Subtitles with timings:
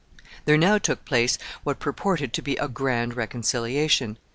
[0.45, 4.17] There now took place what purported to be a grand reconciliation.